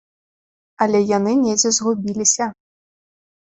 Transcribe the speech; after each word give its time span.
Але 0.85 1.01
яны 1.17 1.33
недзе 1.41 1.69
згубіліся. 1.79 2.49